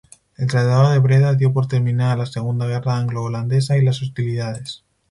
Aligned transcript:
El 0.35 0.47
Tratado 0.47 0.89
de 0.89 0.97
Breda 0.97 1.35
dio 1.35 1.53
por 1.53 1.67
terminada 1.67 2.15
la 2.15 2.25
Segunda 2.25 2.65
Guerra 2.65 2.97
Anglo-Holandesa 2.97 3.77
y 3.77 3.85
las 3.85 4.01
hostilidades. 4.01 4.83